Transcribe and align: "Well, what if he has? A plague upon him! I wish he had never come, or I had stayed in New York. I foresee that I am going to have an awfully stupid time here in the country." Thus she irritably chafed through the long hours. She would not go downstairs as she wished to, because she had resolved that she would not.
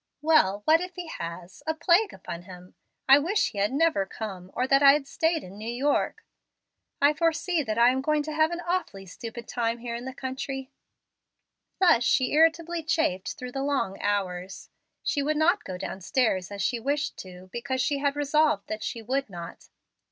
"Well, 0.23 0.63
what 0.65 0.81
if 0.81 0.95
he 0.95 1.05
has? 1.05 1.61
A 1.67 1.75
plague 1.75 2.11
upon 2.11 2.41
him! 2.41 2.73
I 3.07 3.19
wish 3.19 3.51
he 3.51 3.59
had 3.59 3.71
never 3.71 4.07
come, 4.07 4.49
or 4.55 4.63
I 4.67 4.89
had 4.93 5.05
stayed 5.05 5.43
in 5.43 5.59
New 5.59 5.71
York. 5.71 6.25
I 6.99 7.13
foresee 7.13 7.61
that 7.61 7.77
I 7.77 7.91
am 7.91 8.01
going 8.01 8.23
to 8.23 8.33
have 8.33 8.49
an 8.49 8.61
awfully 8.61 9.05
stupid 9.05 9.47
time 9.47 9.77
here 9.77 9.93
in 9.93 10.05
the 10.05 10.13
country." 10.15 10.71
Thus 11.79 12.03
she 12.03 12.31
irritably 12.33 12.81
chafed 12.81 13.33
through 13.35 13.51
the 13.51 13.61
long 13.61 14.01
hours. 14.01 14.71
She 15.03 15.21
would 15.21 15.37
not 15.37 15.63
go 15.63 15.77
downstairs 15.77 16.49
as 16.49 16.63
she 16.63 16.79
wished 16.79 17.15
to, 17.17 17.51
because 17.53 17.79
she 17.79 17.99
had 17.99 18.15
resolved 18.15 18.65
that 18.69 18.81
she 18.83 19.03
would 19.03 19.29
not. 19.29 19.69